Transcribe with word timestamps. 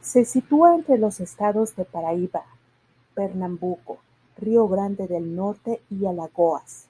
Se 0.00 0.24
sitúa 0.24 0.74
entre 0.74 0.96
los 0.96 1.20
estados 1.20 1.76
de 1.76 1.84
Paraíba, 1.84 2.46
Pernambuco, 3.12 3.98
Río 4.38 4.66
Grande 4.66 5.06
del 5.06 5.36
Norte 5.36 5.82
y 5.90 6.06
Alagoas. 6.06 6.86